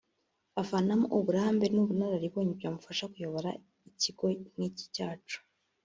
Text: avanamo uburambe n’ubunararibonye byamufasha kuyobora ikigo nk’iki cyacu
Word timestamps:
avanamo 0.61 1.05
uburambe 1.17 1.65
n’ubunararibonye 1.73 2.53
byamufasha 2.59 3.03
kuyobora 3.11 3.49
ikigo 3.89 4.25
nk’iki 4.53 4.85
cyacu 4.95 5.37